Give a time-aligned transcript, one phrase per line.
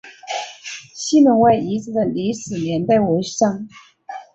[0.95, 3.67] 西门外遗址的历史年代为商。